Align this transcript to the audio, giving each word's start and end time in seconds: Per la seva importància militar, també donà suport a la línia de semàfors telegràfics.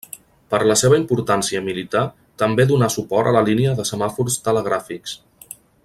Per 0.53 0.59
la 0.69 0.77
seva 0.81 0.97
importància 1.01 1.61
militar, 1.67 2.03
també 2.45 2.65
donà 2.71 2.89
suport 2.95 3.31
a 3.33 3.35
la 3.37 3.45
línia 3.51 3.75
de 3.81 3.87
semàfors 3.91 4.41
telegràfics. 4.49 5.17